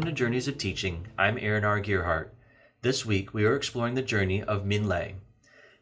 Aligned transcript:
Welcome 0.00 0.14
to 0.14 0.18
Journeys 0.18 0.48
of 0.48 0.56
Teaching. 0.56 1.08
I'm 1.18 1.36
Aaron 1.38 1.62
R. 1.62 1.78
Gierhart. 1.78 2.30
This 2.80 3.04
week 3.04 3.34
we 3.34 3.44
are 3.44 3.54
exploring 3.54 3.96
the 3.96 4.00
journey 4.00 4.42
of 4.42 4.64
Minh 4.64 4.86
Lê. 4.86 5.16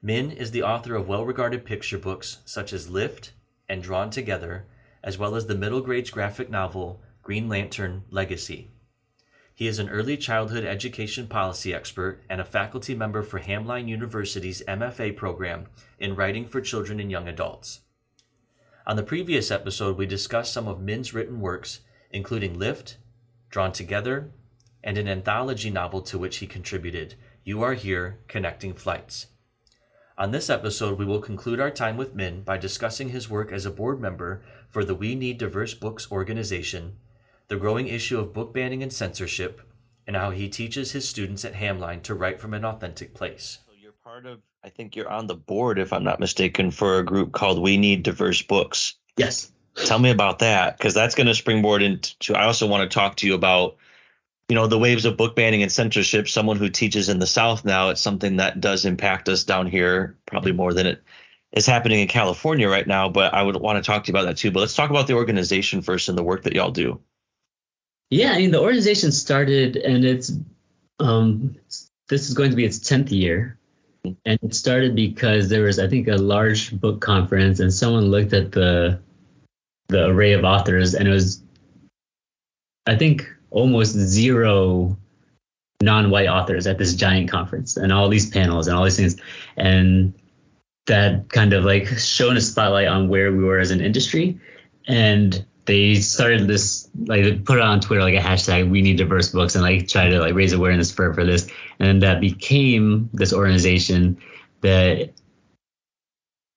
Minh 0.05 0.35
is 0.35 0.51
the 0.51 0.65
author 0.65 0.97
of 0.97 1.07
well 1.07 1.25
regarded 1.25 1.65
picture 1.65 1.99
books 1.99 2.39
such 2.45 2.73
as 2.73 2.91
Lift 2.91 3.31
and 3.69 3.81
Drawn 3.81 4.11
Together, 4.11 4.65
as 5.05 5.19
well 5.19 5.37
as 5.37 5.47
the 5.47 5.55
middle 5.55 5.81
grades 5.81 6.11
graphic 6.11 6.51
novel 6.51 7.01
Green 7.23 7.49
Lantern 7.49 8.03
Legacy. 8.11 8.73
He 9.55 9.69
is 9.69 9.79
an 9.79 9.89
early 9.89 10.17
childhood 10.17 10.65
education 10.65 11.29
policy 11.29 11.73
expert 11.73 12.21
and 12.29 12.41
a 12.41 12.45
faculty 12.45 12.97
member 12.97 13.23
for 13.23 13.39
Hamline 13.39 13.87
University's 13.87 14.65
MFA 14.67 15.17
program 15.17 15.69
in 16.01 16.17
writing 16.17 16.45
for 16.45 16.61
children 16.61 16.99
and 16.99 17.09
young 17.09 17.29
adults. 17.29 17.83
On 18.85 18.97
the 18.97 19.05
previous 19.05 19.53
episode, 19.53 19.97
we 19.97 20.07
discussed 20.07 20.53
some 20.53 20.67
of 20.67 20.81
Minh's 20.81 21.15
written 21.15 21.39
works, 21.39 21.83
including 22.11 22.59
Lift, 22.59 22.97
Drawn 23.51 23.73
Together, 23.73 24.31
and 24.85 24.99
an 24.99 25.09
anthology 25.09 25.71
novel 25.71 26.03
to 26.03 26.19
which 26.19 26.39
he 26.39 26.47
contributed, 26.47 27.15
You 27.45 27.63
Are 27.63 27.75
Here 27.75 28.19
Connecting 28.29 28.75
Flights. 28.75 29.29
On 30.19 30.33
this 30.33 30.51
episode, 30.51 30.99
we 30.99 31.05
will 31.05 31.21
conclude 31.21 31.61
our 31.61 31.71
time 31.71 31.97
with 31.97 32.17
Minh 32.17 32.45
by 32.45 32.59
discussing 32.59 33.11
his 33.11 33.31
work 33.31 33.53
as 33.53 33.65
a 33.65 33.71
board 33.71 34.01
member 34.01 34.43
for 34.69 34.85
the 34.85 34.95
We 34.95 35.15
Need 35.15 35.39
Diverse 35.39 35.75
Books 35.75 36.11
organization, 36.11 36.97
the 37.49 37.57
growing 37.57 37.89
issue 37.89 38.19
of 38.19 38.35
book 38.35 38.53
banning 38.53 38.83
and 38.83 38.93
censorship, 38.93 39.63
and 40.07 40.17
how 40.17 40.31
he 40.31 40.49
teaches 40.49 40.93
his 40.93 41.09
students 41.09 41.45
at 41.45 41.55
Hamline 41.55 42.03
to 42.03 42.15
write 42.15 42.41
from 42.41 42.53
an 42.53 42.65
authentic 42.65 43.15
place. 43.15 43.59
So 43.67 43.73
you're 43.81 43.93
part 43.93 44.27
of, 44.27 44.41
I 44.63 44.69
think 44.69 44.97
you're 44.97 45.09
on 45.09 45.27
the 45.27 45.37
board, 45.37 45.79
if 45.79 45.93
I'm 45.93 46.05
not 46.05 46.21
mistaken, 46.21 46.71
for 46.71 46.99
a 46.99 47.05
group 47.05 47.33
called 47.33 47.63
We 47.63 47.79
Need 47.79 48.03
Diverse 48.03 48.43
Books. 48.43 48.97
Yes. 49.17 49.53
Tell 49.75 49.99
me 49.99 50.11
about 50.11 50.41
that, 50.41 50.77
because 50.77 50.95
that's 50.95 51.15
going 51.15 51.29
to 51.29 51.35
springboard 51.35 51.83
into. 51.83 52.35
I 52.35 52.45
also 52.45 52.67
want 52.67 52.89
to 52.91 52.95
talk 52.95 53.17
to 53.17 53.27
you 53.27 53.35
about 53.35 53.77
you 54.49 54.55
know 54.55 54.67
the 54.67 54.79
waves 54.79 55.05
of 55.05 55.17
book 55.17 55.37
banning 55.37 55.63
and 55.63 55.71
censorship. 55.71 56.29
Someone 56.29 56.57
who 56.57 56.69
teaches 56.69 57.09
in 57.09 57.19
the 57.19 57.27
south 57.27 57.65
now 57.65 57.91
it's 57.91 58.01
something 58.01 58.37
that 58.37 58.61
does 58.61 58.85
impact 58.85 59.29
us 59.29 59.45
down 59.45 59.67
here 59.67 60.17
probably 60.27 60.53
more 60.53 60.73
than 60.73 60.87
it 60.87 61.03
is 61.53 61.67
happening 61.67 62.01
in 62.01 62.09
california 62.09 62.69
right 62.69 62.87
now 62.87 63.09
but 63.09 63.33
i 63.33 63.43
would 63.43 63.57
want 63.57 63.83
to 63.83 63.87
talk 63.87 64.05
to 64.05 64.09
you 64.09 64.13
about 64.13 64.27
that 64.27 64.37
too. 64.37 64.51
But 64.51 64.61
let's 64.61 64.75
talk 64.75 64.91
about 64.91 65.07
the 65.07 65.15
organization 65.15 65.83
first 65.83 66.09
and 66.09 66.19
the 66.19 66.23
work 66.23 66.43
that 66.43 66.55
y'all 66.55 66.71
do. 66.71 67.01
Yeah 68.11 68.33
i 68.33 68.39
mean 68.39 68.51
the 68.51 68.61
organization 68.61 69.13
started 69.13 69.77
and 69.77 70.05
it's 70.05 70.33
um 70.99 71.57
this 72.09 72.29
is 72.29 72.35
going 72.35 72.51
to 72.51 72.57
be 72.57 72.65
its 72.65 72.79
10th 72.79 73.11
year. 73.11 73.59
And 74.25 74.39
it 74.43 74.55
started 74.55 74.95
because 74.95 75.49
there 75.51 75.65
was 75.65 75.79
i 75.79 75.89
think 75.89 76.09
a 76.09 76.17
large 76.17 76.73
book 76.73 77.01
conference 77.01 77.61
and 77.61 77.73
someone 77.73 78.11
looked 78.11 78.33
at 78.33 78.53
the 78.53 79.01
the 79.89 80.07
array 80.07 80.33
of 80.33 80.45
authors 80.45 80.95
and 80.95 81.09
it 81.09 81.11
was 81.11 81.43
i 82.87 82.95
think 82.95 83.29
almost 83.51 83.93
zero 83.93 84.97
non-white 85.81 86.29
authors 86.29 86.67
at 86.67 86.79
this 86.79 86.95
giant 86.95 87.31
conference 87.31 87.77
and 87.77 87.93
all 87.93 88.09
these 88.09 88.29
panels 88.29 88.67
and 88.67 88.77
all 88.77 88.85
these 88.85 88.97
things 88.97 89.17
and 89.57 90.13
that 90.87 91.29
kind 91.29 91.53
of 91.53 91.65
like 91.65 91.87
shone 91.87 92.37
a 92.37 92.41
spotlight 92.41 92.89
on 92.89 93.09
where 93.09 93.33
we 93.33 93.45
were 93.45 93.59
as 93.59 93.71
an 93.71 93.81
industry 93.81 94.39
and 94.87 95.45
they 95.67 95.95
started 95.95 96.47
this 96.49 96.89
like 97.07 97.23
they 97.23 97.35
put 97.37 97.59
it 97.59 97.63
on 97.63 97.81
twitter 97.81 98.03
like 98.03 98.15
a 98.15 98.19
hashtag 98.19 98.69
we 98.69 98.83
need 98.83 98.97
diverse 98.97 99.31
books 99.31 99.55
and 99.55 99.63
like 99.63 99.87
try 99.87 100.09
to 100.09 100.19
like 100.19 100.35
raise 100.35 100.53
awareness 100.53 100.91
for 100.91 101.15
for 101.15 101.25
this 101.25 101.51
and 101.79 102.03
that 102.03 102.21
became 102.21 103.09
this 103.13 103.33
organization 103.33 104.19
that 104.63 105.11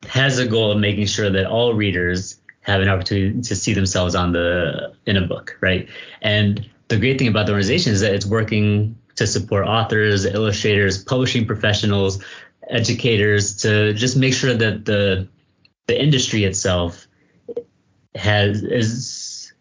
has 0.07 0.39
a 0.39 0.47
goal 0.47 0.71
of 0.71 0.79
making 0.79 1.05
sure 1.05 1.29
that 1.29 1.45
all 1.45 1.73
readers 1.73 2.40
have 2.61 2.81
an 2.81 2.89
opportunity 2.89 3.41
to 3.41 3.55
see 3.55 3.73
themselves 3.73 4.15
on 4.15 4.31
the 4.31 4.93
in 5.05 5.17
a 5.17 5.21
book 5.21 5.57
right 5.61 5.89
and 6.21 6.69
the 6.91 6.97
great 6.97 7.17
thing 7.17 7.29
about 7.29 7.45
the 7.45 7.53
organization 7.53 7.93
is 7.93 8.01
that 8.01 8.13
it's 8.13 8.25
working 8.25 8.97
to 9.15 9.25
support 9.25 9.65
authors, 9.65 10.25
illustrators, 10.25 11.03
publishing 11.03 11.45
professionals, 11.45 12.23
educators 12.69 13.57
to 13.57 13.93
just 13.93 14.17
make 14.17 14.33
sure 14.33 14.53
that 14.53 14.85
the 14.85 15.27
the 15.87 16.01
industry 16.01 16.43
itself 16.43 17.07
has 18.13 18.61
is 18.63 19.53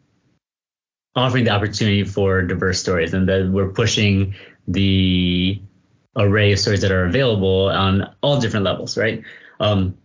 offering 1.14 1.44
the 1.44 1.50
opportunity 1.50 2.04
for 2.04 2.42
diverse 2.42 2.80
stories 2.80 3.14
and 3.14 3.28
that 3.28 3.48
we're 3.48 3.72
pushing 3.72 4.34
the 4.66 5.60
array 6.16 6.52
of 6.52 6.58
stories 6.58 6.80
that 6.80 6.90
are 6.90 7.04
available 7.04 7.68
on 7.68 8.14
all 8.22 8.40
different 8.40 8.64
levels, 8.64 8.96
right? 8.96 9.22
Um, 9.60 9.96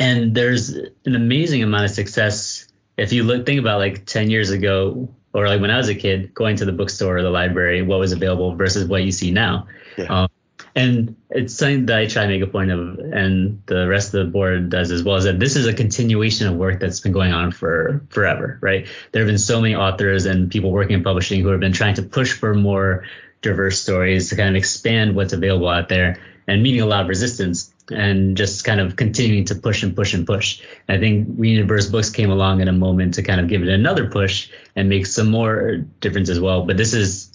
and 0.00 0.34
there's 0.34 0.70
an 0.70 1.14
amazing 1.14 1.62
amount 1.62 1.84
of 1.84 1.90
success 1.90 2.68
if 2.96 3.12
you 3.12 3.24
look 3.24 3.46
think 3.46 3.60
about 3.60 3.78
like 3.78 4.04
10 4.06 4.30
years 4.30 4.50
ago 4.50 5.08
or 5.32 5.48
like 5.48 5.60
when 5.60 5.70
I 5.70 5.78
was 5.78 5.88
a 5.88 5.94
kid, 5.94 6.34
going 6.34 6.56
to 6.56 6.64
the 6.64 6.72
bookstore 6.72 7.18
or 7.18 7.22
the 7.22 7.30
library, 7.30 7.82
what 7.82 7.98
was 7.98 8.12
available 8.12 8.54
versus 8.54 8.86
what 8.86 9.02
you 9.02 9.12
see 9.12 9.30
now. 9.30 9.66
Yeah. 9.96 10.24
Um, 10.24 10.28
and 10.74 11.16
it's 11.30 11.54
something 11.54 11.86
that 11.86 11.98
I 11.98 12.06
try 12.06 12.22
to 12.22 12.28
make 12.28 12.42
a 12.42 12.46
point 12.46 12.70
of, 12.70 12.98
and 12.98 13.62
the 13.66 13.86
rest 13.88 14.14
of 14.14 14.24
the 14.24 14.30
board 14.30 14.70
does 14.70 14.90
as 14.90 15.02
well, 15.02 15.16
is 15.16 15.24
that 15.24 15.38
this 15.38 15.56
is 15.56 15.66
a 15.66 15.74
continuation 15.74 16.48
of 16.48 16.54
work 16.54 16.80
that's 16.80 17.00
been 17.00 17.12
going 17.12 17.32
on 17.32 17.52
for 17.52 18.06
forever, 18.08 18.58
right? 18.62 18.86
There 19.12 19.22
have 19.22 19.28
been 19.28 19.38
so 19.38 19.60
many 19.60 19.74
authors 19.74 20.24
and 20.24 20.50
people 20.50 20.70
working 20.70 20.94
in 20.94 21.02
publishing 21.02 21.42
who 21.42 21.48
have 21.48 21.60
been 21.60 21.72
trying 21.72 21.94
to 21.96 22.02
push 22.02 22.32
for 22.32 22.54
more 22.54 23.04
diverse 23.42 23.80
stories 23.80 24.30
to 24.30 24.36
kind 24.36 24.50
of 24.50 24.56
expand 24.56 25.14
what's 25.14 25.32
available 25.32 25.68
out 25.68 25.88
there 25.88 26.20
and 26.46 26.62
meeting 26.62 26.80
a 26.80 26.86
lot 26.86 27.02
of 27.02 27.08
resistance 27.08 27.72
and 27.90 28.36
just 28.36 28.64
kind 28.64 28.80
of 28.80 28.96
continuing 28.96 29.44
to 29.44 29.54
push 29.54 29.82
and 29.82 29.94
push 29.94 30.14
and 30.14 30.26
push. 30.26 30.62
I 30.88 30.98
think 30.98 31.28
We 31.36 31.52
Need 31.52 31.58
Diverse 31.58 31.88
Books 31.88 32.10
came 32.10 32.30
along 32.30 32.60
in 32.60 32.68
a 32.68 32.72
moment 32.72 33.14
to 33.14 33.22
kind 33.22 33.40
of 33.40 33.48
give 33.48 33.62
it 33.62 33.68
another 33.68 34.08
push 34.08 34.50
and 34.74 34.88
make 34.88 35.06
some 35.06 35.30
more 35.30 35.84
difference 36.00 36.28
as 36.28 36.40
well. 36.40 36.64
But 36.64 36.76
this 36.76 36.94
is 36.94 37.28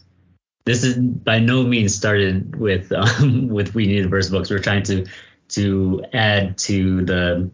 this 0.66 0.84
is 0.84 0.97
by 0.97 1.40
no 1.40 1.63
means 1.63 1.96
started 1.96 2.56
with 2.56 2.91
um, 3.22 3.47
with 3.50 3.75
We 3.75 3.88
Need 3.88 4.03
Diverse 4.03 4.29
Books. 4.29 4.50
We're 4.50 4.59
trying 4.59 4.84
to 4.84 5.06
to 5.50 6.03
add 6.13 6.57
to 6.59 7.06
the 7.06 7.51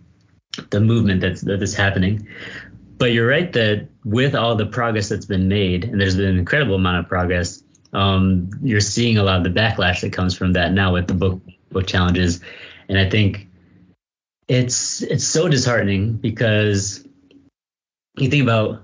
the 0.69 0.80
movement 0.80 1.22
that's 1.22 1.42
that's 1.42 1.74
happening. 1.74 2.28
But 2.97 3.12
you're 3.12 3.28
right 3.28 3.52
that 3.53 3.90
with 4.06 4.36
all 4.36 4.56
the 4.56 4.66
progress 4.66 5.09
that's 5.09 5.25
been 5.25 5.47
made, 5.47 5.84
and 5.84 6.00
there's 6.00 6.16
been 6.16 6.30
an 6.30 6.40
incredible 6.40 6.75
amount 6.75 7.00
of 7.00 7.09
progress, 7.09 7.63
um, 7.94 8.50
you're 8.62 8.81
seeing 8.81 9.18
a 9.18 9.24
lot 9.24 9.38
of 9.38 9.44
the 9.44 9.59
backlash 9.59 10.02
that 10.02 10.14
comes 10.14 10.36
from 10.36 10.54
that 10.54 10.72
now 10.74 10.94
with 10.94 11.08
the 11.08 11.14
book 11.14 11.42
book 11.72 11.88
challenges 11.88 12.42
and 12.90 12.98
I 12.98 13.09
think 13.09 13.48
it's 14.48 15.02
it's 15.02 15.26
so 15.26 15.48
disheartening 15.48 16.14
because 16.14 17.08
you 18.18 18.30
think 18.30 18.44
about 18.44 18.84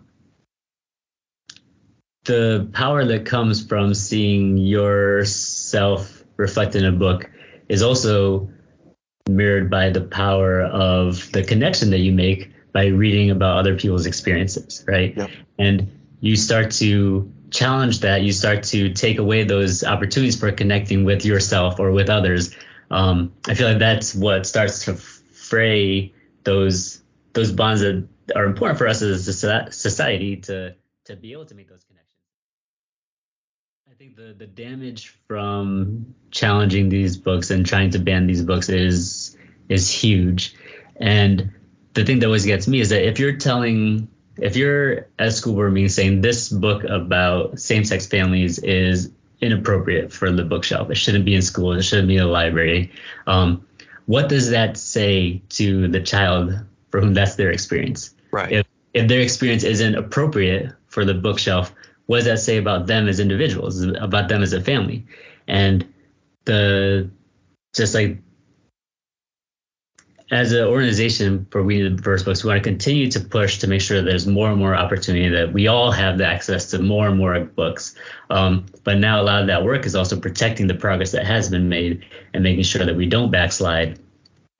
the 2.26 2.70
power 2.74 3.06
that 3.06 3.26
comes 3.26 3.66
from 3.66 3.94
seeing 3.94 4.58
yourself 4.58 6.24
reflected 6.38 6.84
in 6.84 6.94
a 6.94 6.98
book 6.98 7.30
is 7.68 7.82
also 7.82 8.50
mirrored 9.28 9.70
by 9.70 9.90
the 9.90 10.02
power 10.02 10.62
of 10.62 11.32
the 11.32 11.44
connection 11.44 11.92
that 11.92 12.00
you 12.00 12.12
make 12.12 12.52
by 12.74 12.88
reading 12.88 13.32
about 13.32 13.58
other 13.58 13.76
people's 13.76 14.06
experiences, 14.06 14.84
right? 14.88 15.16
Yep. 15.16 15.30
And 15.58 16.00
you 16.22 16.36
start 16.36 16.72
to 16.72 17.32
challenge 17.52 18.00
that, 18.02 18.22
you 18.22 18.32
start 18.32 18.64
to 18.64 18.94
take 18.94 19.18
away 19.18 19.44
those 19.44 19.84
opportunities 19.84 20.40
for 20.40 20.52
connecting 20.52 21.04
with 21.04 21.26
yourself 21.26 21.80
or 21.80 21.92
with 21.92 22.10
others 22.10 22.56
um, 22.92 23.34
I 23.48 23.54
feel 23.54 23.68
like 23.68 23.80
that's 23.80 24.16
what 24.16 24.46
starts 24.46 24.86
to 24.86 24.96
fray 24.96 26.14
those 26.44 27.02
those 27.34 27.52
bonds 27.52 27.82
that 27.82 28.08
are 28.36 28.46
important 28.46 28.80
for 28.80 28.88
us 28.88 29.02
as 29.02 29.28
a 29.28 29.72
society 29.72 30.38
to 30.38 30.76
to 31.06 31.16
be 31.16 31.34
able 31.34 31.46
to 31.46 31.56
make 31.56 31.70
those 31.70 31.84
connections. 31.84 32.22
I 33.90 33.94
think 33.94 34.16
the 34.16 34.34
the 34.34 34.48
damage 34.48 35.16
from 35.28 36.16
challenging 36.32 36.90
these 36.90 37.18
books 37.18 37.52
and 37.52 37.66
trying 37.66 37.92
to 37.92 38.00
ban 38.00 38.26
these 38.26 38.42
books 38.42 38.70
is 38.70 39.38
is 39.68 39.92
huge. 39.92 40.56
And 40.96 41.52
the 41.94 42.06
thing 42.06 42.20
that 42.20 42.26
always 42.26 42.46
gets 42.46 42.68
me 42.68 42.80
is 42.80 42.90
that 42.90 43.08
if 43.08 43.20
you're 43.20 43.38
telling 43.38 44.10
if 44.42 44.56
you're 44.56 45.08
at 45.18 45.34
school 45.34 45.54
board 45.54 45.74
meeting 45.74 45.90
saying 45.90 46.22
this 46.22 46.50
book 46.50 46.84
about 46.84 47.60
same-sex 47.60 48.08
families 48.08 48.60
is 48.60 49.12
inappropriate 49.42 50.12
for 50.12 50.32
the 50.32 50.44
bookshelf. 50.44 50.90
It 50.90 50.96
shouldn't 50.96 51.26
be 51.26 51.36
in 51.36 51.42
school. 51.42 51.74
It 51.74 51.84
shouldn't 51.84 52.08
be 52.08 52.18
in 52.18 52.24
the 52.24 52.30
library. 52.30 52.92
Um, 53.26 53.66
what 54.06 54.28
does 54.28 54.50
that 54.50 54.78
say 54.78 55.42
to 55.50 55.88
the 55.88 56.02
child 56.02 56.54
for 56.90 57.00
whom 57.00 57.14
that's 57.14 57.36
their 57.36 57.52
experience? 57.52 58.14
Right. 58.32 58.52
If 58.52 58.66
if 58.94 59.08
their 59.08 59.22
experience 59.22 59.64
isn't 59.64 59.96
appropriate 59.96 60.74
for 60.88 61.06
the 61.06 61.14
bookshelf, 61.14 61.74
what 62.08 62.18
does 62.18 62.26
that 62.26 62.40
say 62.40 62.58
about 62.58 62.88
them 62.88 63.08
as 63.08 63.20
individuals, 63.20 63.84
about 63.84 64.30
them 64.30 64.42
as 64.42 64.52
a 64.52 64.62
family? 64.62 65.06
And 65.48 65.94
the 66.46 67.10
just 67.74 67.94
like 67.94 68.18
as 70.32 70.52
an 70.52 70.66
organization 70.66 71.48
for 71.50 71.64
We 71.64 71.82
Need 71.82 71.98
Diverse 71.98 72.24
Books, 72.24 72.44
we 72.44 72.50
want 72.50 72.64
to 72.64 72.70
continue 72.70 73.10
to 73.12 73.20
push 73.20 73.60
to 73.60 73.68
make 73.68 73.82
sure 73.82 74.02
there's 74.02 74.28
more 74.28 74.50
and 74.50 74.60
more 74.60 74.76
opportunity 74.76 75.30
that 75.30 75.52
we 75.52 75.68
all 75.68 75.92
have 75.92 76.20
the 76.20 76.26
access 76.26 76.70
to 76.72 76.80
more 76.80 77.08
and 77.08 77.18
more 77.18 77.40
books. 77.40 77.96
Um, 78.30 78.68
but 78.84 79.00
now 79.00 79.22
a 79.22 79.24
lot 79.24 79.42
of 79.42 79.48
that 79.48 79.64
work 79.64 79.86
is 79.86 79.96
also 79.96 80.20
protecting 80.20 80.68
the 80.68 80.76
progress 80.76 81.12
that 81.14 81.26
has 81.26 81.50
been 81.50 81.68
made 81.68 82.06
and 82.34 82.44
making 82.44 82.64
sure 82.64 82.86
that 82.86 82.96
we 82.96 83.08
don't 83.08 83.32
backslide 83.32 84.00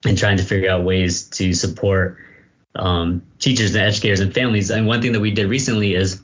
and 0.04 0.18
trying 0.18 0.38
to 0.38 0.44
figure 0.44 0.70
out 0.70 0.82
ways 0.82 1.28
to 1.30 1.52
support 1.52 2.18
um, 2.74 3.22
teachers 3.38 3.74
and 3.74 3.84
educators 3.84 4.20
and 4.20 4.34
families. 4.34 4.70
And 4.70 4.86
one 4.88 5.00
thing 5.02 5.12
that 5.12 5.20
we 5.20 5.30
did 5.30 5.48
recently 5.48 5.94
is 5.94 6.20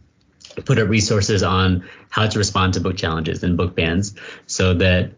put 0.65 0.79
up 0.79 0.89
resources 0.89 1.45
on 1.45 1.89
how 2.09 2.27
to 2.27 2.39
respond 2.39 2.75
to 2.75 2.81
book 2.81 2.97
challenges 2.97 3.45
and 3.45 3.57
book 3.57 3.77
bans 3.77 4.17
so 4.47 4.75
that 4.75 5.13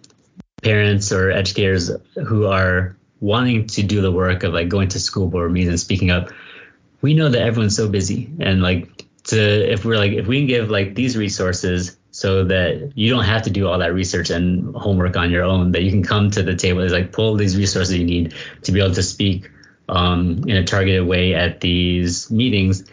parents 0.62 1.12
or 1.12 1.30
educators 1.30 1.90
who 2.26 2.46
are 2.46 2.97
wanting 3.20 3.66
to 3.66 3.82
do 3.82 4.00
the 4.00 4.12
work 4.12 4.42
of 4.42 4.52
like 4.52 4.68
going 4.68 4.88
to 4.88 5.00
school 5.00 5.28
board 5.28 5.52
meetings 5.52 5.70
and 5.70 5.80
speaking 5.80 6.10
up 6.10 6.30
we 7.00 7.14
know 7.14 7.28
that 7.28 7.40
everyone's 7.40 7.76
so 7.76 7.88
busy. 7.88 8.30
And 8.40 8.62
like 8.62 9.06
to 9.24 9.72
if 9.72 9.84
we're 9.84 9.96
like 9.96 10.12
if 10.12 10.26
we 10.26 10.38
can 10.38 10.46
give 10.46 10.70
like 10.70 10.94
these 10.94 11.16
resources 11.16 11.96
so 12.10 12.44
that 12.44 12.92
you 12.96 13.10
don't 13.10 13.24
have 13.24 13.42
to 13.42 13.50
do 13.50 13.68
all 13.68 13.78
that 13.78 13.92
research 13.92 14.30
and 14.30 14.74
homework 14.74 15.16
on 15.16 15.30
your 15.30 15.44
own 15.44 15.72
that 15.72 15.82
you 15.82 15.90
can 15.90 16.02
come 16.02 16.30
to 16.30 16.42
the 16.42 16.56
table 16.56 16.80
is 16.80 16.92
like 16.92 17.12
pull 17.12 17.36
these 17.36 17.56
resources 17.56 17.96
you 17.96 18.04
need 18.04 18.34
to 18.62 18.72
be 18.72 18.80
able 18.80 18.94
to 18.94 19.02
speak 19.02 19.50
um, 19.88 20.42
in 20.46 20.56
a 20.56 20.64
targeted 20.64 21.06
way 21.06 21.34
at 21.34 21.60
these 21.60 22.30
meetings 22.30 22.90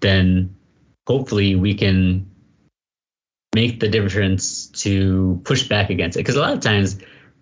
then 0.00 0.54
hopefully 1.06 1.54
we 1.54 1.74
can 1.74 2.30
make 3.54 3.80
the 3.80 3.88
difference 3.88 4.66
to 4.66 5.40
push 5.44 5.66
back 5.68 5.90
against 5.90 6.16
it. 6.16 6.20
Because 6.20 6.36
a 6.36 6.40
lot 6.40 6.52
of 6.52 6.60
times 6.60 6.98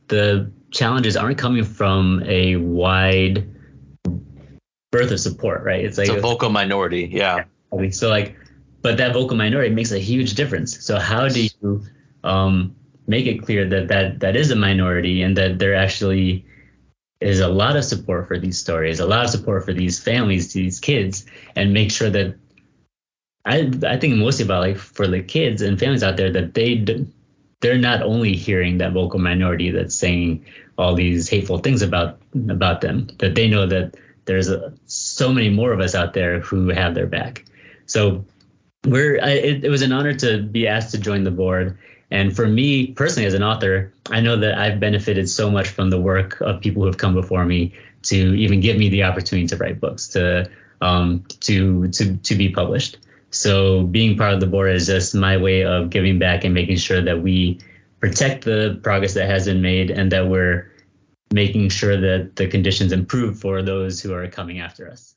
the 0.09 0.51
challenges 0.71 1.17
aren't 1.17 1.39
coming 1.39 1.65
from 1.65 2.23
a 2.27 2.57
wide 2.57 3.49
berth 4.93 5.11
of 5.11 5.21
support 5.21 5.65
right? 5.65 5.85
It's 5.85 5.99
like 5.99 6.09
it's 6.09 6.17
a 6.17 6.21
vocal 6.21 6.51
minority 6.51 7.09
yeah. 7.13 7.45
I 7.73 7.77
mean 7.77 7.93
so 7.93 8.09
like 8.09 8.37
but 8.87 8.99
that 8.99 9.15
vocal 9.15 9.37
minority 9.37 9.75
makes 9.75 9.91
a 9.91 9.99
huge 9.99 10.35
difference. 10.35 10.85
So 10.85 11.01
how 11.01 11.29
do 11.29 11.45
you 11.45 11.83
um, 12.23 12.77
make 13.09 13.27
it 13.27 13.43
clear 13.43 13.69
that 13.69 13.89
that 13.89 14.21
that 14.21 14.37
is 14.37 14.53
a 14.53 14.55
minority 14.55 15.23
and 15.23 15.37
that 15.37 15.59
there 15.59 15.75
actually 15.75 16.47
is 17.21 17.41
a 17.41 17.49
lot 17.49 17.77
of 17.77 17.83
support 17.85 18.29
for 18.29 18.39
these 18.39 18.59
stories 18.59 19.01
a 19.01 19.07
lot 19.07 19.25
of 19.25 19.31
support 19.31 19.65
for 19.65 19.73
these 19.73 19.99
families 19.99 20.53
these 20.53 20.79
kids 20.79 21.25
and 21.57 21.73
make 21.73 21.91
sure 21.91 22.11
that 22.11 22.37
I 23.45 23.73
I 23.85 23.97
think 23.97 24.17
mostly 24.17 24.45
about 24.45 24.61
like 24.61 24.77
for 24.77 25.09
the 25.09 25.21
kids 25.21 25.63
and 25.63 25.81
families 25.81 26.05
out 26.05 26.17
there 26.17 26.31
that 26.31 26.55
they 26.55 26.77
they're 27.61 27.79
not 27.79 28.03
only 28.03 28.35
hearing 28.35 28.79
that 28.79 28.93
vocal 28.93 29.19
minority 29.19 29.71
that's 29.71 29.95
saying 29.95 30.45
all 30.79 30.95
these 30.95 31.29
hateful 31.29 31.59
things 31.59 31.83
about 31.83 32.19
about 32.51 32.81
them 32.81 33.09
that 33.19 33.35
they 33.35 33.49
know 33.49 33.67
that 33.67 33.95
there's 34.27 34.49
a, 34.49 34.73
so 34.87 35.33
many 35.33 35.49
more 35.49 35.73
of 35.73 35.81
us 35.81 35.95
out 35.95 36.13
there 36.13 36.41
who 36.41 36.69
have 36.69 36.95
their 36.95 37.07
back. 37.07 37.45
So 37.87 38.25
we're 38.85 39.19
I, 39.23 39.31
it, 39.31 39.65
it 39.65 39.69
was 39.71 39.83
an 39.83 39.93
honor 39.93 40.15
to 40.15 40.43
be 40.43 40.69
asked 40.69 40.93
to 40.93 40.99
join 40.99 41.25
the 41.25 41.31
board. 41.31 41.79
And 42.11 42.35
for 42.35 42.47
me 42.47 42.89
personally, 42.89 43.27
as 43.27 43.35
an 43.35 43.43
author, 43.43 43.93
I 44.11 44.21
know 44.21 44.37
that 44.37 44.59
I've 44.59 44.79
benefited 44.79 45.29
so 45.29 45.51
much 45.51 45.69
from 45.69 45.91
the 45.91 46.01
work 46.01 46.41
of 46.41 46.61
people 46.61 46.83
who 46.83 46.87
have 46.87 46.99
come 46.99 47.15
before 47.15 47.45
me 47.45 47.75
to 48.03 48.17
even 48.17 48.61
give 48.61 48.77
me 48.77 48.89
the 48.89 49.03
opportunity 49.03 49.49
to 49.49 49.57
write 49.57 49.81
books, 49.81 50.09
to 50.09 50.49
um, 50.81 51.25
to 51.41 51.89
to 51.89 52.17
to 52.19 52.35
be 52.35 52.51
published. 52.51 52.99
So 53.37 53.83
being 53.83 54.17
part 54.17 54.33
of 54.33 54.41
the 54.41 54.47
board 54.47 54.75
is 54.75 54.87
just 54.87 55.15
my 55.15 55.37
way 55.37 55.63
of 55.63 55.91
giving 55.91 56.19
back 56.19 56.45
and 56.45 56.55
making 56.55 56.77
sure 56.77 57.03
that 57.03 57.23
we 57.23 57.61
protect 58.01 58.45
the 58.45 58.81
progress 58.83 59.15
that 59.15 59.29
has 59.29 59.45
been 59.45 59.61
made 59.61 59.91
and 59.91 60.11
that 60.13 60.27
we're 60.27 60.73
making 61.33 61.69
sure 61.69 62.01
that 62.01 62.37
the 62.37 62.47
conditions 62.49 62.93
improve 62.93 63.39
for 63.39 63.63
those 63.63 64.01
who 64.01 64.15
are 64.15 64.27
coming 64.29 64.61
after 64.61 64.91
us. 64.91 65.15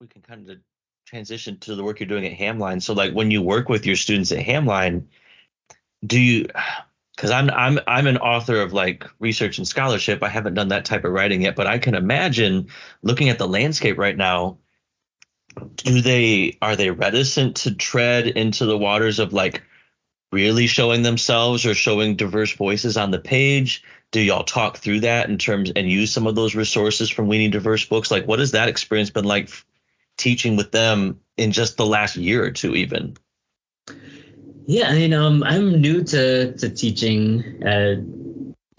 We 0.00 0.08
can 0.08 0.22
kind 0.22 0.50
of 0.50 0.58
transition 1.06 1.58
to 1.60 1.76
the 1.76 1.84
work 1.84 2.00
you're 2.00 2.08
doing 2.08 2.26
at 2.26 2.36
Hamline. 2.36 2.82
So 2.82 2.92
like 2.92 3.12
when 3.12 3.30
you 3.30 3.40
work 3.40 3.68
with 3.68 3.86
your 3.86 3.96
students 3.96 4.32
at 4.32 4.44
Hamline, 4.44 5.04
do 6.04 6.20
you 6.20 6.46
because 7.14 7.30
I'm 7.30 7.50
I'm 7.50 7.78
I'm 7.86 8.06
an 8.08 8.18
author 8.18 8.60
of 8.60 8.72
like 8.72 9.04
research 9.20 9.58
and 9.58 9.66
scholarship. 9.66 10.22
I 10.24 10.28
haven't 10.28 10.54
done 10.54 10.68
that 10.68 10.84
type 10.84 11.04
of 11.04 11.12
writing 11.12 11.42
yet, 11.42 11.54
but 11.54 11.68
I 11.68 11.78
can 11.78 11.94
imagine 11.94 12.68
looking 13.02 13.28
at 13.28 13.38
the 13.38 13.48
landscape 13.48 13.98
right 13.98 14.16
now 14.16 14.58
do 15.76 16.00
they 16.00 16.58
are 16.62 16.76
they 16.76 16.90
reticent 16.90 17.56
to 17.58 17.74
tread 17.74 18.26
into 18.26 18.66
the 18.66 18.78
waters 18.78 19.18
of 19.18 19.32
like 19.32 19.62
really 20.30 20.66
showing 20.66 21.02
themselves 21.02 21.64
or 21.64 21.74
showing 21.74 22.16
diverse 22.16 22.52
voices 22.52 22.96
on 22.96 23.10
the 23.10 23.18
page? 23.18 23.82
Do 24.10 24.20
y'all 24.20 24.44
talk 24.44 24.78
through 24.78 25.00
that 25.00 25.28
in 25.28 25.38
terms 25.38 25.70
and 25.74 25.90
use 25.90 26.12
some 26.12 26.26
of 26.26 26.34
those 26.34 26.54
resources 26.54 27.10
from 27.10 27.28
we 27.28 27.38
need 27.38 27.52
diverse 27.52 27.84
books? 27.84 28.10
Like 28.10 28.26
what 28.26 28.38
has 28.38 28.52
that 28.52 28.68
experience 28.68 29.10
been 29.10 29.24
like 29.24 29.50
teaching 30.16 30.56
with 30.56 30.72
them 30.72 31.20
in 31.36 31.52
just 31.52 31.76
the 31.76 31.86
last 31.86 32.16
year 32.16 32.44
or 32.44 32.50
two 32.50 32.74
even? 32.74 33.16
Yeah 34.66 34.88
i 34.88 34.94
mean 34.94 35.14
um, 35.14 35.42
i'm 35.44 35.80
new 35.80 36.02
to 36.04 36.52
to 36.58 36.68
teaching 36.68 37.62
at 37.64 37.98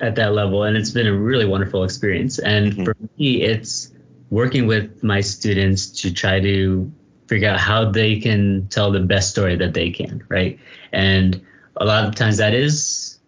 at 0.01 0.15
that 0.15 0.33
level 0.33 0.63
and 0.63 0.77
it's 0.77 0.91
been 0.91 1.07
a 1.07 1.15
really 1.15 1.45
wonderful 1.45 1.83
experience. 1.83 2.39
And 2.39 2.73
mm-hmm. 2.73 2.83
for 2.85 2.95
me 3.17 3.41
it's 3.41 3.91
working 4.29 4.67
with 4.67 5.03
my 5.03 5.21
students 5.21 5.87
to 6.01 6.13
try 6.13 6.39
to 6.39 6.91
figure 7.27 7.49
out 7.49 7.59
how 7.59 7.89
they 7.91 8.19
can 8.19 8.67
tell 8.69 8.91
the 8.91 8.99
best 8.99 9.29
story 9.29 9.55
that 9.55 9.73
they 9.73 9.91
can, 9.91 10.23
right? 10.29 10.59
And 10.91 11.45
a 11.77 11.85
lot 11.85 12.05
of 12.05 12.15
times 12.15 12.37
that 12.37 12.53
is 12.53 13.19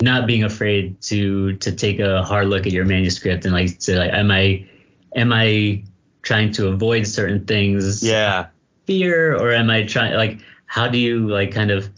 not 0.00 0.26
being 0.26 0.42
afraid 0.42 1.00
to 1.00 1.54
to 1.56 1.72
take 1.72 2.00
a 2.00 2.22
hard 2.22 2.48
look 2.48 2.66
at 2.66 2.72
your 2.72 2.84
manuscript 2.84 3.44
and 3.44 3.54
like 3.54 3.80
say 3.80 3.96
like 3.96 4.12
am 4.12 4.30
I 4.30 4.66
am 5.14 5.32
I 5.32 5.84
trying 6.22 6.52
to 6.52 6.68
avoid 6.68 7.06
certain 7.06 7.44
things? 7.46 8.02
Yeah. 8.02 8.48
Fear 8.86 9.36
or 9.36 9.52
am 9.52 9.70
I 9.70 9.84
trying 9.84 10.14
like 10.14 10.40
how 10.66 10.88
do 10.88 10.98
you 10.98 11.28
like 11.28 11.52
kind 11.52 11.70
of 11.70 11.88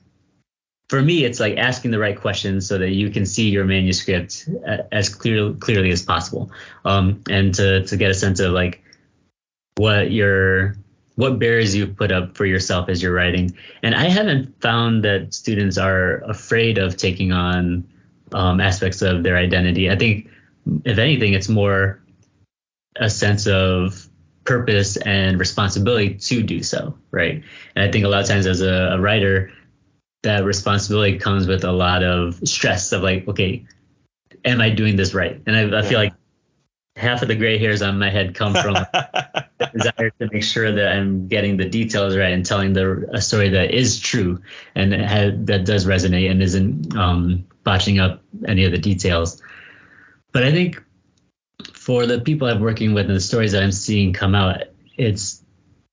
for 0.89 1.01
me, 1.01 1.25
it's 1.25 1.41
like 1.41 1.57
asking 1.57 1.91
the 1.91 1.99
right 1.99 2.19
questions 2.19 2.67
so 2.69 2.79
that 2.79 2.91
you 2.91 3.11
can 3.11 3.25
see 3.27 3.49
your 3.49 3.65
manuscript 3.65 4.49
as 4.93 5.09
clear, 5.09 5.53
clearly 5.55 5.91
as 5.91 6.03
possible, 6.03 6.51
um, 6.85 7.23
and 7.31 7.55
to 7.55 7.85
to 7.87 7.97
get 7.97 8.11
a 8.11 8.15
sense 8.15 8.41
of 8.41 8.53
like 8.53 8.83
what 9.77 10.11
your 10.11 10.77
what 11.17 11.39
barriers 11.39 11.75
you 11.75 11.87
put 11.87 12.11
up 12.11 12.37
for 12.37 12.45
yourself 12.45 12.89
as 12.89 13.03
you're 13.03 13.15
writing. 13.15 13.57
And 13.83 13.95
I 13.95 14.09
haven't 14.09 14.61
found 14.61 15.05
that 15.05 15.33
students 15.33 15.79
are 15.79 16.19
afraid 16.29 16.77
of 16.77 16.97
taking 16.97 17.33
on 17.33 17.89
um, 18.33 18.61
aspects 18.61 19.01
of 19.01 19.23
their 19.23 19.37
identity. 19.37 19.91
I 19.91 19.97
think, 19.97 20.29
if 20.85 20.99
anything, 20.99 21.35
it's 21.35 21.49
more 21.49 22.01
a 22.97 23.09
sense 23.09 23.47
of 23.47 24.09
purpose 24.45 24.97
and 24.99 25.39
responsibility 25.39 26.15
to 26.15 26.43
do 26.43 26.63
so, 26.63 26.97
right? 27.11 27.43
And 27.75 27.89
I 27.89 27.91
think 27.91 28.05
a 28.05 28.08
lot 28.08 28.23
of 28.23 28.29
times 28.29 28.47
as 28.47 28.61
a, 28.61 28.94
a 28.94 29.01
writer, 29.01 29.53
that 30.25 30.45
responsibility 30.45 31.19
comes 31.19 31.47
with 31.47 31.65
a 31.65 31.73
lot 31.73 32.03
of 32.03 32.37
stress 32.47 32.93
of 32.93 33.03
like, 33.03 33.27
okay, 33.29 33.65
am 34.45 34.61
I 34.61 34.71
doing 34.71 34.97
this 34.97 35.15
right? 35.15 35.41
And 35.47 35.57
I, 35.57 35.79
I 35.79 35.83
feel 35.83 35.99
like 35.99 36.13
half 36.97 37.23
of 37.23 37.29
the 37.29 37.35
gray 37.35 37.59
hairs 37.59 37.83
on 37.83 37.99
my 37.99 38.11
head 38.11 38.35
come 38.35 38.53
from 38.53 38.75
the 38.93 39.71
desire 39.73 40.11
to 40.11 40.29
make 40.33 40.43
sure 40.43 40.71
that 40.73 40.93
I'm 40.93 41.29
getting 41.29 41.57
the 41.57 41.69
details 41.69 42.17
right 42.17 42.33
and 42.33 42.45
telling 42.45 42.73
the 42.73 43.09
a 43.13 43.21
story 43.21 43.51
that 43.51 43.73
is 43.73 43.99
true 43.99 44.41
and 44.75 44.93
that, 44.93 45.47
that 45.47 45.65
does 45.65 45.87
resonate 45.87 46.31
and 46.31 46.43
isn't 46.43 46.97
um, 46.97 47.47
botching 47.63 47.99
up 47.99 48.23
any 48.47 48.65
of 48.65 48.73
the 48.73 48.79
details. 48.79 49.43
But 50.33 50.45
I 50.45 50.53
think 50.53 50.83
for 51.73 52.07
the 52.07 52.21
people 52.21 52.49
I'm 52.49 52.61
working 52.61 52.95
with 52.95 53.07
and 53.07 53.17
the 53.17 53.21
stories 53.21 53.53
that 53.53 53.63
I'm 53.63 53.73
seeing 53.73 54.13
come 54.13 54.35
out, 54.35 54.63
it's 54.97 55.43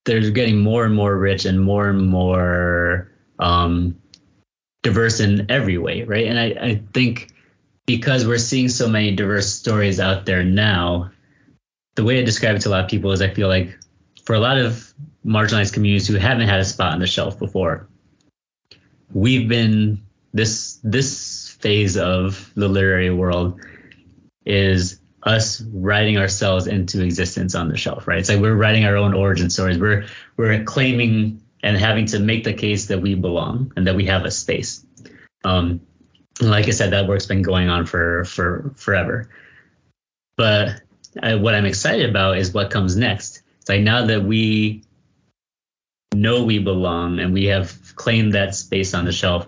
they're 0.06 0.32
getting 0.32 0.60
more 0.60 0.86
and 0.86 0.96
more 0.96 1.16
rich 1.16 1.46
and 1.46 1.62
more 1.62 1.90
and 1.90 2.08
more 2.08 3.12
um, 3.38 4.01
diverse 4.84 5.20
in 5.20 5.50
every 5.50 5.78
way, 5.78 6.04
right? 6.04 6.28
And 6.28 6.40
I, 6.40 6.46
I 6.46 6.82
think 6.94 7.32
because 7.86 8.26
we're 8.26 8.38
seeing 8.38 8.70
so 8.70 8.88
many 8.88 9.16
diverse 9.16 9.52
stories 9.52 10.00
out 10.00 10.26
there 10.26 10.44
now, 10.44 11.12
the 11.96 12.04
way 12.04 12.20
I 12.20 12.24
describe 12.24 12.56
it 12.56 12.62
to 12.62 12.70
a 12.70 12.72
lot 12.72 12.84
of 12.84 12.90
people 12.90 13.12
is 13.12 13.22
I 13.22 13.30
feel 13.30 13.48
like 13.48 13.78
for 14.24 14.36
a 14.36 14.40
lot 14.40 14.58
of 14.58 14.94
marginalized 15.26 15.74
communities 15.74 16.08
who 16.08 16.16
haven't 16.16 16.48
had 16.48 16.60
a 16.60 16.66
spot 16.66 16.94
on 16.94 17.00
the 17.00 17.08
shelf 17.08 17.38
before, 17.38 17.88
we've 19.14 19.48
been 19.48 20.02
this 20.34 20.80
this 20.84 21.50
phase 21.60 21.98
of 21.98 22.52
the 22.56 22.68
literary 22.68 23.10
world 23.10 23.60
is 24.46 25.00
us 25.24 25.62
writing 25.62 26.18
ourselves 26.18 26.66
into 26.66 27.04
existence 27.04 27.54
on 27.54 27.70
the 27.70 27.78
shelf, 27.78 28.08
right? 28.08 28.20
It's 28.20 28.30
like 28.30 28.40
we're 28.40 28.56
writing 28.56 28.86
our 28.86 28.98
own 28.98 29.14
origin 29.14 29.50
stories. 29.50 29.78
We're 29.78 30.06
we're 30.38 30.64
claiming 30.64 31.42
and 31.64 31.78
having 31.78 32.06
to 32.08 32.20
make 32.20 32.44
the 32.44 32.54
case 32.54 32.88
that 32.88 33.00
we 33.00 33.16
belong 33.16 33.72
and 33.76 33.88
that 33.88 33.96
we 33.96 34.06
have 34.06 34.26
a 34.26 34.32
space. 34.32 34.86
Um, 35.44 35.82
like 36.40 36.68
I 36.68 36.72
said, 36.72 36.92
that 36.92 37.08
work's 37.08 37.26
been 37.26 37.42
going 37.42 37.70
on 37.70 37.86
for 37.86 38.26
for 38.26 38.74
forever. 38.76 39.30
But 40.38 40.82
I, 41.22 41.36
what 41.36 41.56
I'm 41.56 41.66
excited 41.66 42.10
about 42.10 42.38
is 42.38 42.54
what 42.54 42.72
comes 42.72 42.96
next. 42.96 43.44
It's 43.60 43.70
like 43.70 43.82
now 43.82 44.06
that 44.06 44.24
we 44.24 44.84
know 46.14 46.44
we 46.44 46.60
belong 46.60 47.20
and 47.20 47.34
we 47.34 47.46
have 47.46 47.96
claimed 47.96 48.34
that 48.34 48.56
space 48.56 48.94
on 48.94 49.06
the 49.06 49.12
shelf, 49.12 49.48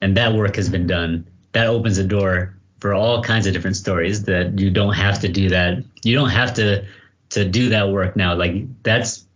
and 0.00 0.16
that 0.16 0.32
work 0.32 0.56
has 0.56 0.68
been 0.68 0.86
done. 0.86 1.28
That 1.52 1.66
opens 1.66 1.96
the 1.96 2.04
door 2.04 2.56
for 2.80 2.94
all 2.94 3.22
kinds 3.22 3.46
of 3.46 3.52
different 3.52 3.76
stories 3.76 4.24
that 4.24 4.58
you 4.58 4.70
don't 4.70 4.94
have 4.94 5.20
to 5.20 5.28
do 5.28 5.50
that. 5.50 5.84
You 6.02 6.14
don't 6.14 6.30
have 6.30 6.54
to 6.54 6.86
to 7.30 7.44
do 7.44 7.70
that 7.70 7.88
work 7.90 8.16
now. 8.16 8.34
Like 8.34 8.82
that's 8.82 9.26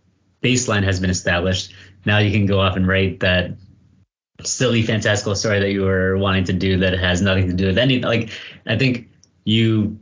baseline 0.43 0.83
has 0.83 0.99
been 0.99 1.09
established 1.09 1.73
now 2.05 2.19
you 2.19 2.31
can 2.31 2.45
go 2.45 2.59
off 2.59 2.75
and 2.75 2.87
write 2.87 3.19
that 3.21 3.51
silly 4.43 4.83
fantastical 4.83 5.35
story 5.35 5.59
that 5.59 5.71
you 5.71 5.81
were 5.81 6.17
wanting 6.17 6.45
to 6.45 6.53
do 6.53 6.77
that 6.77 6.93
has 6.93 7.21
nothing 7.21 7.47
to 7.47 7.53
do 7.53 7.67
with 7.67 7.77
anything 7.77 8.03
like 8.03 8.29
i 8.67 8.77
think 8.77 9.09
you 9.45 9.97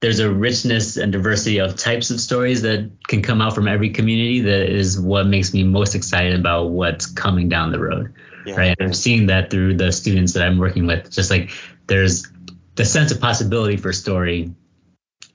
there's 0.00 0.20
a 0.20 0.32
richness 0.32 0.96
and 0.96 1.12
diversity 1.12 1.58
of 1.58 1.76
types 1.76 2.10
of 2.10 2.20
stories 2.20 2.62
that 2.62 2.90
can 3.08 3.20
come 3.20 3.42
out 3.42 3.54
from 3.54 3.68
every 3.68 3.90
community 3.90 4.40
that 4.40 4.70
is 4.70 4.98
what 4.98 5.26
makes 5.26 5.52
me 5.52 5.64
most 5.64 5.94
excited 5.94 6.38
about 6.38 6.70
what's 6.70 7.06
coming 7.06 7.48
down 7.48 7.72
the 7.72 7.80
road 7.80 8.14
yeah. 8.46 8.54
right 8.54 8.76
and 8.78 8.88
i'm 8.88 8.94
seeing 8.94 9.26
that 9.26 9.50
through 9.50 9.76
the 9.76 9.90
students 9.90 10.34
that 10.34 10.46
i'm 10.46 10.58
working 10.58 10.86
with 10.86 11.10
just 11.10 11.30
like 11.30 11.50
there's 11.86 12.28
the 12.76 12.84
sense 12.84 13.10
of 13.10 13.20
possibility 13.20 13.76
for 13.76 13.92
story 13.92 14.54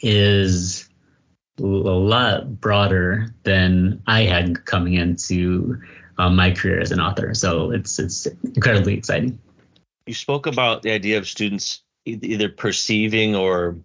is 0.01 0.84
a 1.59 1.63
lot 1.63 2.59
broader 2.59 3.33
than 3.43 4.01
i 4.07 4.23
had 4.23 4.65
coming 4.65 4.93
into 4.93 5.81
um, 6.17 6.35
my 6.35 6.51
career 6.51 6.79
as 6.79 6.91
an 6.91 6.99
author. 6.99 7.33
So 7.33 7.71
it's 7.71 7.99
it's 7.99 8.25
incredibly 8.43 8.95
exciting. 8.95 9.39
You 10.05 10.13
spoke 10.13 10.45
about 10.45 10.81
the 10.81 10.91
idea 10.91 11.17
of 11.17 11.27
students 11.27 11.81
either 12.05 12.49
perceiving 12.49 13.35
or 13.35 13.77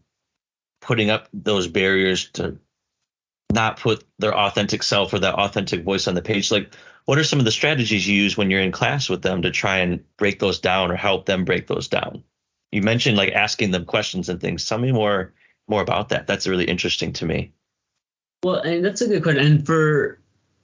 putting 0.83 1.11
up 1.11 1.29
those 1.33 1.67
barriers 1.67 2.31
to 2.33 2.59
not 3.53 3.81
put 3.81 4.05
their 4.19 4.37
authentic 4.37 4.83
self 4.83 5.13
or 5.13 5.19
that 5.21 5.35
authentic 5.35 5.83
voice 5.83 6.07
on 6.07 6.15
the 6.15 6.23
page. 6.23 6.51
Like 6.51 6.75
what 7.07 7.19
are 7.19 7.25
some 7.25 7.39
of 7.39 7.45
the 7.45 7.51
strategies 7.51 8.07
you 8.07 8.15
use 8.15 8.37
when 8.37 8.51
you're 8.51 8.61
in 8.61 8.73
class 8.73 9.09
with 9.09 9.23
them 9.23 9.43
to 9.43 9.51
try 9.51 9.79
and 9.79 10.05
break 10.19 10.39
those 10.39 10.61
down 10.61 10.91
or 10.91 10.97
help 10.97 11.27
them 11.27 11.45
break 11.45 11.67
those 11.67 11.89
down? 11.89 12.23
You 12.71 12.83
mentioned 12.83 13.17
like 13.17 13.33
asking 13.33 13.71
them 13.71 13.87
questions 13.87 14.29
and 14.29 14.41
things. 14.41 14.69
Tell 14.69 14.79
me 14.79 14.93
more 14.93 15.33
more 15.67 15.83
about 15.83 16.11
that. 16.11 16.27
That's 16.27 16.47
really 16.47 16.65
interesting 16.65 17.13
to 17.15 17.27
me 17.27 17.53
well 18.43 18.57
and 18.57 18.85
that's 18.85 19.01
a 19.01 19.09
good 19.09 19.23
question 19.23 19.45
and 19.45 19.67
for 19.67 20.19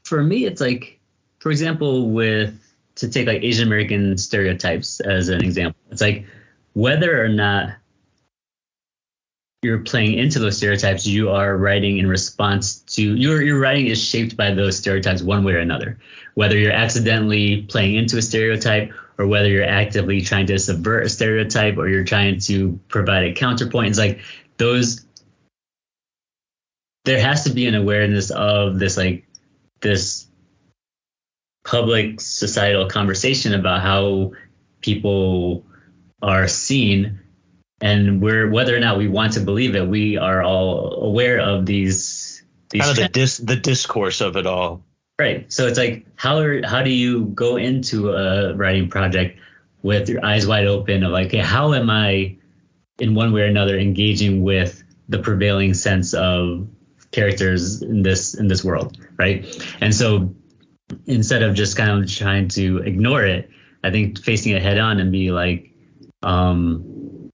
for 0.05 0.23
me 0.23 0.45
it's 0.45 0.61
like 0.61 0.99
for 1.39 1.51
example 1.51 2.11
with 2.11 2.59
to 2.95 3.09
take 3.09 3.27
like 3.27 3.43
asian 3.43 3.67
american 3.67 4.17
stereotypes 4.17 5.01
as 5.01 5.29
an 5.29 5.43
example 5.43 5.81
it's 5.91 6.01
like 6.01 6.27
whether 6.75 7.23
or 7.23 7.29
not 7.29 7.71
you're 9.63 9.79
playing 9.79 10.19
into 10.19 10.39
those 10.39 10.57
stereotypes, 10.57 11.07
you 11.07 11.31
are 11.31 11.57
writing 11.57 11.99
in 11.99 12.09
response 12.09 12.81
to 12.81 13.17
your 13.17 13.43
your 13.43 13.59
writing 13.59 13.87
is 13.87 14.03
shaped 14.03 14.37
by 14.37 14.53
those 14.53 14.77
stereotypes 14.77 15.23
one 15.23 15.45
way 15.45 15.55
or 15.55 15.59
another. 15.59 15.99
Whether 16.35 16.59
you're 16.59 16.73
accidentally 16.73 17.63
playing 17.63 17.95
into 17.95 18.19
a 18.19 18.23
stereotype 18.23 18.93
or 19.19 19.27
whether 19.27 19.49
you're 19.49 19.65
actively 19.65 20.21
trying 20.21 20.47
to 20.47 20.59
subvert 20.59 21.07
a 21.07 21.09
stereotype 21.09 21.79
or 21.79 21.89
you're 21.89 22.05
trying 22.05 22.39
to 22.41 22.79
provide 22.89 23.25
a 23.25 23.33
counterpoint, 23.33 23.89
it's 23.89 23.99
like 23.99 24.21
those 24.59 25.06
there 27.07 27.21
has 27.21 27.45
to 27.45 27.51
be 27.51 27.67
an 27.67 27.75
awareness 27.75 28.31
of 28.31 28.79
this 28.79 28.97
like 28.97 29.27
this 29.81 30.27
public 31.65 32.21
societal 32.21 32.89
conversation 32.89 33.55
about 33.55 33.81
how 33.81 34.33
people 34.81 35.65
are 36.21 36.49
seen 36.49 37.21
and 37.81 38.21
we're 38.21 38.51
whether 38.51 38.77
or 38.77 38.81
not 38.81 38.99
we 38.99 39.09
want 39.09 39.35
to 39.35 39.41
believe 39.41 39.77
it, 39.77 39.87
we 39.87 40.17
are 40.17 40.43
all 40.43 40.95
aware 41.03 41.39
of 41.39 41.65
these. 41.67 42.43
these 42.71 42.83
kind 42.83 42.91
of 42.91 42.97
the 42.97 43.09
dis 43.09 43.39
the 43.39 43.57
discourse 43.57 44.21
of 44.21 44.37
it 44.37 44.47
all. 44.47 44.83
Right. 45.19 45.51
So 45.53 45.67
it's 45.67 45.79
like 45.79 46.07
how 46.17 46.39
are, 46.39 46.67
how 46.67 46.83
do 46.83 46.91
you 46.91 47.27
go 47.27 47.57
into 47.57 48.11
a 48.13 48.55
writing 48.55 48.89
project 48.89 49.39
with 49.83 50.09
your 50.09 50.25
eyes 50.25 50.47
wide 50.47 50.67
open 50.67 51.05
of 51.05 51.13
like, 51.13 51.29
okay, 51.29 51.39
how 51.39 51.73
am 51.75 51.89
I 51.89 52.37
in 52.99 53.15
one 53.15 53.33
way 53.33 53.43
or 53.43 53.47
another 53.47 53.79
engaging 53.79 54.43
with 54.43 54.83
the 55.09 55.19
prevailing 55.19 55.75
sense 55.75 56.13
of 56.15 56.67
characters 57.17 57.81
in 57.81 58.03
this 58.03 58.35
in 58.35 58.47
this 58.47 58.63
world, 58.63 58.99
right? 59.19 59.47
And 59.81 59.95
so 59.95 60.35
instead 61.07 61.43
of 61.43 61.55
just 61.55 61.77
kind 61.77 62.05
of 62.05 62.13
trying 62.13 62.49
to 62.49 62.79
ignore 62.79 63.25
it, 63.25 63.49
I 63.83 63.91
think 63.91 64.23
facing 64.23 64.53
it 64.53 64.61
head 64.61 64.79
on 64.79 65.01
and 65.01 65.11
be 65.11 65.33
like, 65.33 65.73
um, 66.23 67.31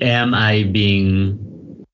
am 0.00 0.34
I 0.34 0.64
being 0.64 1.86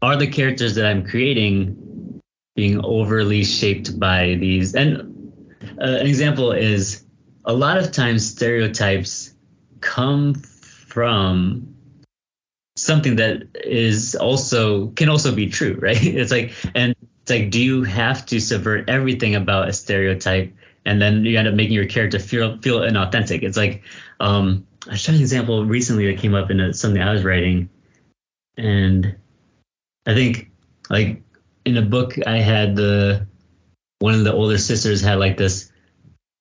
are 0.00 0.16
the 0.16 0.26
characters 0.26 0.74
that 0.76 0.86
I'm 0.86 1.04
creating 1.06 2.20
being 2.56 2.82
overly 2.84 3.44
shaped 3.44 3.98
by 3.98 4.36
these 4.40 4.74
and 4.74 4.92
uh, 5.80 5.98
an 6.00 6.06
example 6.06 6.52
is 6.52 7.04
a 7.44 7.52
lot 7.52 7.78
of 7.78 7.90
times 7.92 8.26
stereotypes 8.26 9.34
come 9.80 10.34
from 10.34 11.73
something 12.76 13.16
that 13.16 13.44
is 13.54 14.14
also 14.14 14.88
can 14.88 15.08
also 15.08 15.34
be 15.34 15.48
true 15.48 15.74
right? 15.80 16.02
It's 16.02 16.32
like 16.32 16.52
and 16.74 16.94
it's 17.22 17.30
like 17.30 17.50
do 17.50 17.62
you 17.62 17.82
have 17.84 18.26
to 18.26 18.40
subvert 18.40 18.88
everything 18.88 19.34
about 19.34 19.68
a 19.68 19.72
stereotype 19.72 20.52
and 20.84 21.00
then 21.00 21.24
you 21.24 21.38
end 21.38 21.48
up 21.48 21.54
making 21.54 21.72
your 21.72 21.86
character 21.86 22.18
feel 22.18 22.58
feel 22.58 22.80
inauthentic? 22.80 23.42
It's 23.42 23.56
like 23.56 23.82
um 24.20 24.66
I 24.88 24.96
trying 24.96 25.16
an 25.16 25.22
example 25.22 25.64
recently 25.64 26.12
that 26.12 26.20
came 26.20 26.34
up 26.34 26.50
in 26.50 26.60
a, 26.60 26.74
something 26.74 27.00
I 27.00 27.12
was 27.12 27.24
writing, 27.24 27.70
and 28.58 29.16
I 30.06 30.14
think 30.14 30.50
like 30.90 31.22
in 31.64 31.76
a 31.76 31.82
book 31.82 32.16
I 32.26 32.38
had 32.38 32.76
the 32.76 33.26
one 34.00 34.14
of 34.14 34.24
the 34.24 34.32
older 34.34 34.58
sisters 34.58 35.00
had 35.00 35.18
like 35.18 35.38
this 35.38 35.72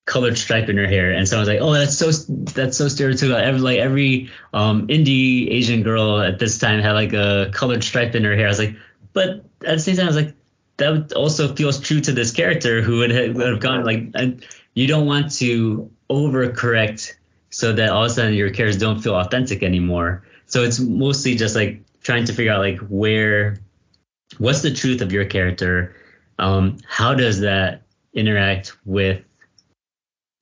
colored 0.05 0.37
stripe 0.37 0.69
in 0.69 0.77
her 0.77 0.87
hair, 0.87 1.11
and 1.11 1.27
so 1.27 1.37
I 1.37 1.39
was 1.39 1.49
like, 1.49 1.59
oh, 1.61 1.73
that's 1.73 1.97
so 1.97 2.11
that's 2.53 2.77
so 2.77 2.85
stereotypical. 2.87 3.41
Every 3.41 3.61
like 3.61 3.79
every 3.79 4.31
um, 4.53 4.87
indie 4.87 5.49
Asian 5.49 5.83
girl 5.83 6.19
at 6.19 6.39
this 6.39 6.57
time 6.57 6.81
had 6.81 6.93
like 6.93 7.13
a 7.13 7.51
colored 7.53 7.83
stripe 7.83 8.15
in 8.15 8.23
her 8.23 8.35
hair. 8.35 8.47
I 8.47 8.49
was 8.49 8.59
like, 8.59 8.75
but 9.13 9.45
at 9.65 9.75
the 9.75 9.79
same 9.79 9.95
time, 9.95 10.05
I 10.05 10.07
was 10.07 10.15
like, 10.15 10.35
that 10.77 11.13
also 11.13 11.55
feels 11.55 11.79
true 11.79 12.01
to 12.01 12.11
this 12.11 12.31
character 12.31 12.81
who 12.81 12.99
would 12.99 13.11
have, 13.11 13.35
would 13.35 13.47
have 13.47 13.59
gone 13.59 13.83
like, 13.85 14.09
and 14.15 14.45
you 14.73 14.87
don't 14.87 15.05
want 15.05 15.31
to 15.33 15.91
overcorrect 16.09 17.13
so 17.49 17.73
that 17.73 17.89
all 17.89 18.03
of 18.03 18.11
a 18.11 18.13
sudden 18.13 18.33
your 18.33 18.49
characters 18.49 18.81
don't 18.81 19.01
feel 19.01 19.15
authentic 19.15 19.61
anymore. 19.61 20.25
So 20.47 20.63
it's 20.63 20.79
mostly 20.79 21.35
just 21.35 21.55
like 21.55 21.83
trying 22.01 22.25
to 22.25 22.33
figure 22.33 22.51
out 22.51 22.59
like 22.59 22.79
where, 22.79 23.57
what's 24.39 24.61
the 24.61 24.73
truth 24.73 25.01
of 25.01 25.11
your 25.11 25.25
character? 25.25 25.95
Um, 26.39 26.77
how 26.87 27.13
does 27.13 27.41
that 27.41 27.83
interact 28.13 28.75
with 28.85 29.23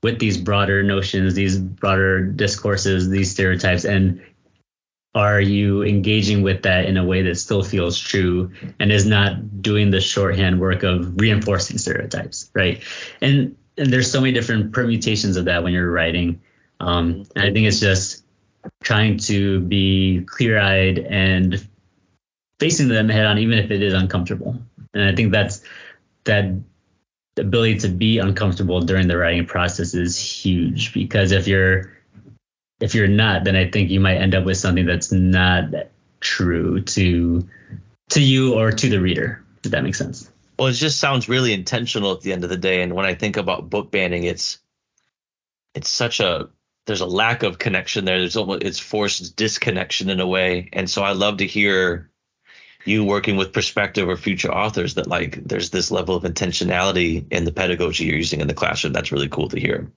with 0.03 0.19
these 0.19 0.37
broader 0.37 0.83
notions, 0.83 1.35
these 1.35 1.57
broader 1.57 2.25
discourses, 2.25 3.09
these 3.09 3.31
stereotypes, 3.31 3.85
and 3.85 4.21
are 5.13 5.41
you 5.41 5.83
engaging 5.83 6.41
with 6.41 6.63
that 6.63 6.85
in 6.85 6.97
a 6.97 7.03
way 7.03 7.23
that 7.23 7.35
still 7.35 7.63
feels 7.63 7.99
true 7.99 8.51
and 8.79 8.91
is 8.91 9.05
not 9.05 9.61
doing 9.61 9.91
the 9.91 9.99
shorthand 9.99 10.59
work 10.59 10.83
of 10.83 11.19
reinforcing 11.19 11.77
stereotypes, 11.77 12.49
right? 12.53 12.81
And 13.21 13.57
and 13.77 13.91
there's 13.91 14.11
so 14.11 14.21
many 14.21 14.33
different 14.33 14.73
permutations 14.73 15.37
of 15.37 15.45
that 15.45 15.63
when 15.63 15.73
you're 15.73 15.89
writing. 15.89 16.41
Um, 16.79 17.25
and 17.35 17.45
I 17.45 17.51
think 17.51 17.67
it's 17.67 17.79
just 17.79 18.23
trying 18.83 19.17
to 19.17 19.59
be 19.59 20.23
clear 20.25 20.59
eyed 20.59 20.99
and 20.99 21.67
facing 22.59 22.89
them 22.89 23.09
head 23.09 23.25
on, 23.25 23.37
even 23.39 23.57
if 23.59 23.71
it 23.71 23.81
is 23.81 23.93
uncomfortable. 23.93 24.57
And 24.93 25.03
I 25.03 25.15
think 25.15 25.31
that's 25.31 25.63
that 26.25 26.53
ability 27.37 27.79
to 27.79 27.87
be 27.87 28.19
uncomfortable 28.19 28.81
during 28.81 29.07
the 29.07 29.17
writing 29.17 29.45
process 29.45 29.93
is 29.93 30.17
huge 30.17 30.93
because 30.93 31.31
if 31.31 31.47
you're 31.47 31.91
if 32.81 32.95
you're 32.95 33.07
not, 33.07 33.43
then 33.43 33.55
I 33.55 33.69
think 33.69 33.91
you 33.91 33.99
might 33.99 34.17
end 34.17 34.35
up 34.35 34.43
with 34.43 34.57
something 34.57 34.85
that's 34.85 35.11
not 35.11 35.65
true 36.19 36.81
to 36.81 37.47
to 38.09 38.21
you 38.21 38.55
or 38.55 38.71
to 38.71 38.89
the 38.89 38.99
reader. 38.99 39.43
Does 39.61 39.71
that 39.71 39.83
make 39.83 39.95
sense? 39.95 40.29
Well, 40.59 40.67
it 40.67 40.73
just 40.73 40.99
sounds 40.99 41.29
really 41.29 41.53
intentional 41.53 42.11
at 42.11 42.21
the 42.21 42.33
end 42.33 42.43
of 42.43 42.49
the 42.49 42.57
day. 42.57 42.81
And 42.81 42.93
when 42.93 43.05
I 43.05 43.15
think 43.15 43.37
about 43.37 43.69
book 43.69 43.91
banning, 43.91 44.25
it's 44.25 44.59
it's 45.73 45.89
such 45.89 46.19
a 46.19 46.49
there's 46.85 47.01
a 47.01 47.05
lack 47.05 47.43
of 47.43 47.57
connection 47.57 48.05
there. 48.05 48.19
There's 48.19 48.35
almost 48.35 48.63
it's 48.63 48.79
forced 48.79 49.35
disconnection 49.35 50.09
in 50.09 50.19
a 50.19 50.27
way. 50.27 50.69
And 50.73 50.89
so 50.89 51.03
I 51.03 51.13
love 51.13 51.37
to 51.37 51.47
hear 51.47 52.10
you 52.85 53.03
working 53.03 53.37
with 53.37 53.53
prospective 53.53 54.09
or 54.09 54.17
future 54.17 54.51
authors 54.51 54.95
that 54.95 55.07
like 55.07 55.43
there's 55.43 55.69
this 55.69 55.91
level 55.91 56.15
of 56.15 56.23
intentionality 56.23 57.25
in 57.31 57.45
the 57.45 57.51
pedagogy 57.51 58.05
you're 58.05 58.17
using 58.17 58.41
in 58.41 58.47
the 58.47 58.53
classroom. 58.53 58.93
That's 58.93 59.11
really 59.11 59.29
cool 59.29 59.49
to 59.49 59.59
hear. 59.59 59.91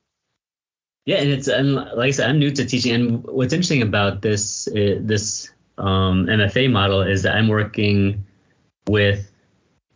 Yeah, 1.06 1.16
and 1.16 1.30
it's 1.30 1.48
and 1.48 1.74
like 1.74 2.08
I 2.08 2.10
said, 2.12 2.30
I'm 2.30 2.38
new 2.38 2.50
to 2.50 2.64
teaching, 2.64 2.94
and 2.94 3.24
what's 3.24 3.52
interesting 3.52 3.82
about 3.82 4.22
this 4.22 4.68
uh, 4.68 4.98
this 5.00 5.50
um, 5.76 6.26
MFA 6.26 6.70
model 6.70 7.02
is 7.02 7.22
that 7.24 7.34
I'm 7.34 7.48
working 7.48 8.24
with 8.88 9.30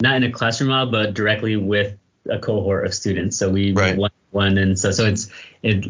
not 0.02 0.16
in 0.16 0.25
a 0.25 0.30
classroom 0.30 0.71
model, 0.71 0.92
but 0.92 1.14
directly 1.14 1.57
with 1.57 1.97
a 2.30 2.38
cohort 2.38 2.87
of 2.87 2.95
students. 2.95 3.38
So 3.38 3.49
we 3.49 3.73
right. 3.73 3.97
one 3.97 4.11
one, 4.30 4.59
and 4.59 4.78
so 4.78 4.90
so 4.90 5.07
it's 5.07 5.30
it 5.62 5.87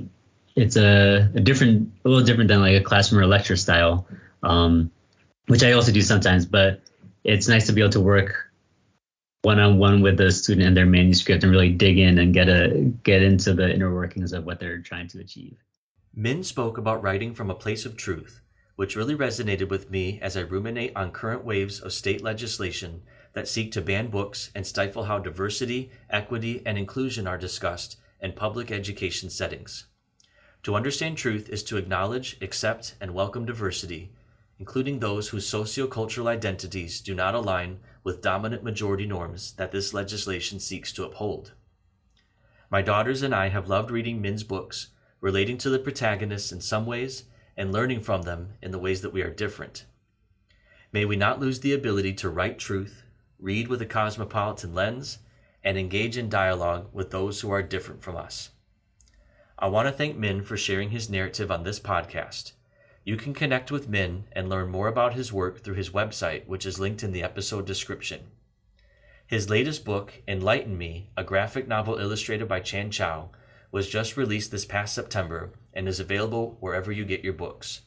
it's 0.58 0.76
a, 0.76 1.30
a, 1.34 1.40
different, 1.40 1.92
a 2.04 2.08
little 2.08 2.24
different 2.24 2.48
than 2.48 2.60
like 2.60 2.74
a 2.74 2.82
classroom 2.82 3.22
or 3.22 3.26
lecture 3.26 3.54
style, 3.54 4.08
um, 4.42 4.90
which 5.48 5.62
I 5.62 5.72
also 5.72 5.92
do 5.92 6.00
sometimes. 6.00 6.46
But 6.46 6.80
it's 7.24 7.48
nice 7.48 7.66
to 7.66 7.72
be 7.72 7.80
able 7.80 7.92
to 7.92 8.00
work 8.00 8.48
one 9.42 9.58
on 9.58 9.78
one 9.78 10.02
with 10.02 10.16
the 10.16 10.30
student 10.30 10.66
and 10.66 10.76
their 10.76 10.86
manuscript 10.86 11.42
and 11.42 11.52
really 11.52 11.70
dig 11.70 11.98
in 11.98 12.18
and 12.18 12.34
get 12.34 12.48
a 12.48 12.92
get 13.02 13.22
into 13.22 13.54
the 13.54 13.72
inner 13.72 13.92
workings 13.92 14.32
of 14.32 14.44
what 14.44 14.60
they're 14.60 14.80
trying 14.80 15.08
to 15.08 15.20
achieve. 15.20 15.56
Minh 16.16 16.44
spoke 16.44 16.78
about 16.78 17.02
writing 17.02 17.34
from 17.34 17.50
a 17.50 17.54
place 17.54 17.86
of 17.86 17.96
truth, 17.96 18.40
which 18.76 18.96
really 18.96 19.14
resonated 19.14 19.68
with 19.68 19.90
me 19.90 20.18
as 20.20 20.36
I 20.36 20.40
ruminate 20.40 20.96
on 20.96 21.12
current 21.12 21.44
waves 21.44 21.80
of 21.80 21.92
state 21.92 22.22
legislation 22.22 23.02
that 23.34 23.46
seek 23.46 23.70
to 23.72 23.80
ban 23.80 24.08
books 24.08 24.50
and 24.54 24.66
stifle 24.66 25.04
how 25.04 25.18
diversity, 25.18 25.90
equity, 26.10 26.62
and 26.66 26.76
inclusion 26.76 27.26
are 27.28 27.38
discussed 27.38 27.96
in 28.20 28.32
public 28.32 28.72
education 28.72 29.30
settings. 29.30 29.86
To 30.64 30.74
understand 30.74 31.16
truth 31.16 31.48
is 31.48 31.62
to 31.64 31.76
acknowledge, 31.76 32.36
accept, 32.42 32.96
and 33.00 33.14
welcome 33.14 33.46
diversity, 33.46 34.10
including 34.58 34.98
those 34.98 35.28
whose 35.28 35.50
sociocultural 35.50 36.26
identities 36.26 37.00
do 37.00 37.14
not 37.14 37.34
align 37.34 37.78
with 38.02 38.22
dominant 38.22 38.64
majority 38.64 39.06
norms 39.06 39.52
that 39.52 39.70
this 39.70 39.94
legislation 39.94 40.58
seeks 40.58 40.92
to 40.92 41.04
uphold. 41.04 41.52
My 42.70 42.82
daughters 42.82 43.22
and 43.22 43.34
I 43.34 43.48
have 43.48 43.68
loved 43.68 43.90
reading 43.90 44.22
Minh's 44.22 44.44
books, 44.44 44.88
relating 45.20 45.58
to 45.58 45.70
the 45.70 45.78
protagonists 45.78 46.52
in 46.52 46.60
some 46.60 46.86
ways 46.86 47.24
and 47.56 47.72
learning 47.72 48.00
from 48.00 48.22
them 48.22 48.54
in 48.62 48.70
the 48.70 48.78
ways 48.78 49.00
that 49.02 49.12
we 49.12 49.22
are 49.22 49.30
different. 49.30 49.84
May 50.92 51.04
we 51.04 51.16
not 51.16 51.40
lose 51.40 51.60
the 51.60 51.72
ability 51.72 52.14
to 52.14 52.28
write 52.28 52.58
truth, 52.58 53.02
read 53.38 53.68
with 53.68 53.82
a 53.82 53.86
cosmopolitan 53.86 54.74
lens, 54.74 55.18
and 55.62 55.76
engage 55.76 56.16
in 56.16 56.28
dialogue 56.28 56.88
with 56.92 57.10
those 57.10 57.40
who 57.40 57.50
are 57.50 57.62
different 57.62 58.02
from 58.02 58.16
us. 58.16 58.50
I 59.58 59.66
want 59.68 59.88
to 59.88 59.92
thank 59.92 60.16
Minh 60.16 60.44
for 60.44 60.56
sharing 60.56 60.90
his 60.90 61.10
narrative 61.10 61.50
on 61.50 61.64
this 61.64 61.80
podcast. 61.80 62.52
You 63.08 63.16
can 63.16 63.32
connect 63.32 63.70
with 63.70 63.90
Minh 63.90 64.24
and 64.32 64.50
learn 64.50 64.68
more 64.68 64.86
about 64.86 65.14
his 65.14 65.32
work 65.32 65.64
through 65.64 65.76
his 65.76 65.88
website, 65.88 66.46
which 66.46 66.66
is 66.66 66.78
linked 66.78 67.02
in 67.02 67.12
the 67.12 67.22
episode 67.22 67.64
description. 67.64 68.26
His 69.26 69.48
latest 69.48 69.82
book, 69.82 70.20
Enlighten 70.28 70.76
Me, 70.76 71.08
a 71.16 71.24
graphic 71.24 71.66
novel 71.66 71.96
illustrated 71.96 72.48
by 72.48 72.60
Chan 72.60 72.90
Chau, 72.90 73.30
was 73.72 73.88
just 73.88 74.18
released 74.18 74.50
this 74.50 74.66
past 74.66 74.94
September 74.94 75.54
and 75.72 75.88
is 75.88 75.98
available 75.98 76.58
wherever 76.60 76.92
you 76.92 77.06
get 77.06 77.24
your 77.24 77.32
books. 77.32 77.80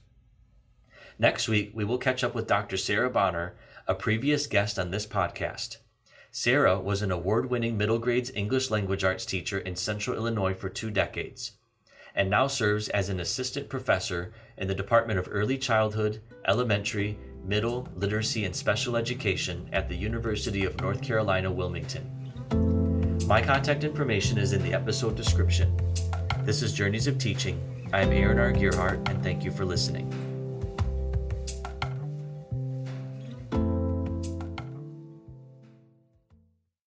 Next 1.19 1.47
week, 1.47 1.69
we 1.75 1.85
will 1.85 1.99
catch 1.99 2.23
up 2.23 2.33
with 2.33 2.47
Dr. 2.47 2.75
Sarah 2.75 3.11
Bonner, 3.11 3.55
a 3.87 3.93
previous 3.93 4.47
guest 4.47 4.79
on 4.79 4.89
this 4.89 5.05
podcast. 5.05 5.77
Sarah 6.31 6.79
was 6.79 7.03
an 7.03 7.11
award 7.11 7.51
winning 7.51 7.77
middle 7.77 7.99
grades 7.99 8.31
English 8.33 8.71
language 8.71 9.03
arts 9.03 9.27
teacher 9.27 9.59
in 9.59 9.75
central 9.75 10.17
Illinois 10.17 10.55
for 10.55 10.67
two 10.67 10.89
decades, 10.89 11.51
and 12.15 12.29
now 12.29 12.47
serves 12.47 12.89
as 12.89 13.09
an 13.09 13.19
assistant 13.19 13.69
professor 13.69 14.33
in 14.61 14.67
the 14.67 14.75
Department 14.75 15.17
of 15.17 15.27
Early 15.29 15.57
Childhood, 15.57 16.21
Elementary, 16.47 17.17
Middle, 17.43 17.89
Literacy, 17.95 18.45
and 18.45 18.55
Special 18.55 18.95
Education 18.95 19.67
at 19.73 19.89
the 19.89 19.95
University 19.95 20.65
of 20.65 20.79
North 20.79 21.01
Carolina, 21.01 21.51
Wilmington. 21.51 22.07
My 23.25 23.41
contact 23.41 23.83
information 23.83 24.37
is 24.37 24.53
in 24.53 24.61
the 24.61 24.73
episode 24.73 25.15
description. 25.15 25.75
This 26.43 26.61
is 26.61 26.73
Journeys 26.73 27.07
of 27.07 27.17
Teaching. 27.17 27.59
I 27.91 28.01
am 28.01 28.11
Aaron 28.11 28.37
R. 28.37 28.51
Gierhart, 28.51 29.09
and 29.09 29.23
thank 29.23 29.43
you 29.43 29.49
for 29.49 29.65
listening. 29.65 30.30